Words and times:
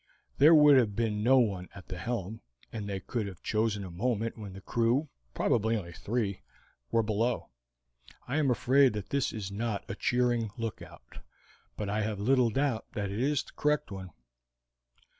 There 0.39 0.55
would 0.55 0.77
have 0.77 0.95
been 0.95 1.21
no 1.21 1.37
one 1.37 1.69
at 1.75 1.89
the 1.89 1.97
helm, 1.99 2.41
and 2.73 2.89
they 2.89 2.99
could 2.99 3.27
have 3.27 3.43
chosen 3.43 3.83
a 3.83 3.91
moment 3.91 4.35
when 4.35 4.53
the 4.53 4.59
crew, 4.61 5.09
probably 5.35 5.77
only 5.77 5.93
three, 5.93 6.41
were 6.89 7.03
below. 7.03 7.49
I 8.27 8.37
am 8.37 8.49
afraid 8.49 8.93
that 8.93 9.11
this 9.11 9.31
is 9.31 9.51
not 9.51 9.85
a 9.87 9.93
cheering 9.93 10.49
lookout, 10.57 11.19
but 11.77 11.87
I 11.87 12.01
have 12.01 12.19
little 12.19 12.49
doubt 12.49 12.87
that 12.93 13.11
it 13.11 13.19
is 13.19 13.43
the 13.43 13.51
correct 13.55 13.91
one. 13.91 14.09